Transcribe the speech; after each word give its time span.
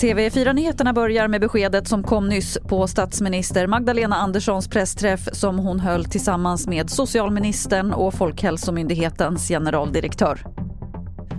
TV4-nyheterna 0.00 0.92
börjar 0.92 1.28
med 1.28 1.40
beskedet 1.40 1.88
som 1.88 2.02
kom 2.02 2.28
nyss 2.28 2.58
på 2.68 2.86
statsminister 2.86 3.66
Magdalena 3.66 4.16
Anderssons 4.16 4.68
pressträff 4.68 5.28
som 5.32 5.58
hon 5.58 5.80
höll 5.80 6.04
tillsammans 6.04 6.66
med 6.66 6.90
socialministern 6.90 7.92
och 7.92 8.14
Folkhälsomyndighetens 8.14 9.48
generaldirektör. 9.48 10.59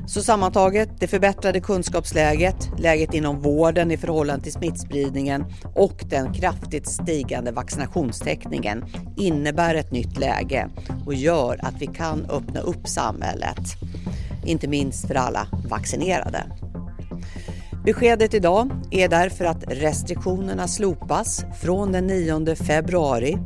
Så 0.07 0.23
sammantaget, 0.23 0.89
det 0.99 1.07
förbättrade 1.07 1.59
kunskapsläget, 1.59 2.69
läget 2.77 3.13
inom 3.13 3.41
vården 3.41 3.91
i 3.91 3.97
förhållande 3.97 4.43
till 4.43 4.53
smittspridningen 4.53 5.45
och 5.75 6.05
den 6.09 6.33
kraftigt 6.33 6.87
stigande 6.87 7.51
vaccinationstäckningen 7.51 8.85
innebär 9.17 9.75
ett 9.75 9.91
nytt 9.91 10.19
läge 10.19 10.69
och 11.05 11.13
gör 11.13 11.59
att 11.61 11.75
vi 11.79 11.87
kan 11.87 12.25
öppna 12.25 12.59
upp 12.59 12.87
samhället. 12.87 13.59
Inte 14.45 14.67
minst 14.67 15.07
för 15.07 15.15
alla 15.15 15.47
vaccinerade. 15.69 16.43
Beskedet 17.85 18.33
idag 18.33 18.69
är 18.91 19.09
därför 19.09 19.45
att 19.45 19.63
restriktionerna 19.67 20.67
slopas 20.67 21.45
från 21.61 21.91
den 21.91 22.07
9 22.07 22.55
februari 22.55 23.37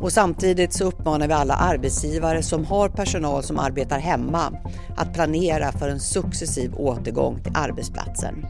och 0.00 0.12
samtidigt 0.12 0.72
så 0.72 0.84
uppmanar 0.84 1.28
vi 1.28 1.34
alla 1.34 1.54
arbetsgivare 1.54 2.42
som 2.42 2.64
har 2.64 2.88
personal 2.88 3.42
som 3.42 3.58
arbetar 3.58 3.98
hemma 3.98 4.52
att 4.96 5.14
planera 5.14 5.72
för 5.72 5.88
en 5.88 6.00
successiv 6.00 6.74
återgång 6.74 7.42
till 7.42 7.52
arbetsplatsen. 7.54 8.46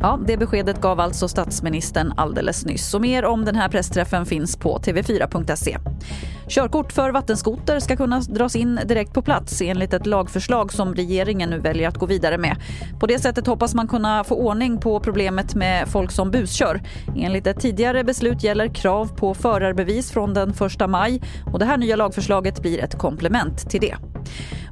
Ja, 0.00 0.20
det 0.26 0.36
beskedet 0.36 0.80
gav 0.80 1.00
alltså 1.00 1.28
statsministern 1.28 2.12
alldeles 2.16 2.64
nyss. 2.64 2.94
Och 2.94 3.00
mer 3.00 3.24
om 3.24 3.44
den 3.44 3.56
här 3.56 3.68
pressträffen 3.68 4.26
finns 4.26 4.56
på 4.56 4.78
tv4.se. 4.78 5.78
Körkort 6.48 6.92
för 6.92 7.10
vattenskoter 7.10 7.80
ska 7.80 7.96
kunna 7.96 8.20
dras 8.20 8.56
in 8.56 8.80
direkt 8.84 9.12
på 9.12 9.22
plats 9.22 9.62
enligt 9.62 9.94
ett 9.94 10.06
lagförslag 10.06 10.72
som 10.72 10.94
regeringen 10.94 11.50
nu 11.50 11.58
väljer 11.58 11.88
att 11.88 11.96
gå 11.96 12.06
vidare 12.06 12.38
med. 12.38 12.56
På 13.00 13.06
det 13.06 13.18
sättet 13.18 13.46
hoppas 13.46 13.74
man 13.74 13.88
kunna 13.88 14.24
få 14.24 14.34
ordning 14.34 14.78
på 14.78 15.00
problemet 15.00 15.54
med 15.54 15.88
folk 15.88 16.10
som 16.10 16.30
buskör. 16.30 16.82
Enligt 17.16 17.46
ett 17.46 17.60
tidigare 17.60 18.04
beslut 18.04 18.42
gäller 18.42 18.74
krav 18.74 19.06
på 19.16 19.34
förarbevis 19.34 20.10
från 20.10 20.34
den 20.34 20.50
1 20.50 20.90
maj 20.90 21.22
och 21.52 21.58
det 21.58 21.64
här 21.64 21.76
nya 21.76 21.96
lagförslaget 21.96 22.62
blir 22.62 22.84
ett 22.84 22.98
komplement 22.98 23.70
till 23.70 23.80
det. 23.80 23.96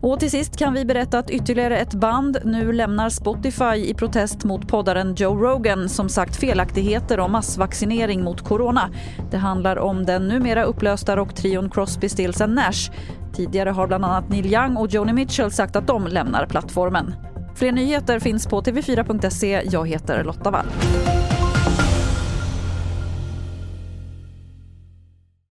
Och 0.03 0.21
till 0.21 0.31
sist 0.31 0.57
kan 0.57 0.75
vi 0.75 0.85
berätta 0.85 1.19
att 1.19 1.31
ytterligare 1.31 1.79
ett 1.79 1.95
band 1.95 2.39
nu 2.45 2.73
lämnar 2.73 3.09
Spotify 3.09 3.75
i 3.77 3.95
protest 3.95 4.45
mot 4.45 4.69
poddaren 4.69 5.15
Joe 5.15 5.37
Rogan 5.37 5.89
som 5.89 6.09
sagt 6.09 6.37
felaktigheter 6.37 7.21
om 7.21 7.33
massvaccinering 7.33 8.25
mot 8.25 8.41
corona. 8.41 8.91
Det 9.31 9.37
handlar 9.37 9.79
om 9.79 10.07
den 10.07 10.29
numera 10.29 10.65
upplösta 10.65 11.17
rocktrion 11.17 11.71
Crosby, 11.71 12.09
Stills 12.09 12.39
Nash. 12.39 12.91
Tidigare 13.35 13.71
har 13.71 13.87
bland 13.87 14.05
annat 14.05 14.29
Neil 14.29 14.47
Young 14.47 14.77
och 14.77 14.89
Joni 14.89 15.13
Mitchell 15.13 15.51
sagt 15.51 15.77
att 15.77 15.87
de 15.87 16.07
lämnar 16.07 16.47
plattformen. 16.47 17.15
Fler 17.55 17.73
nyheter 17.73 18.19
finns 18.19 18.47
på 18.47 18.63
tv4.se. 18.63 19.63
Jag 19.65 19.89
heter 19.89 20.25
Lotta 20.25 20.51
Wall. 20.51 20.67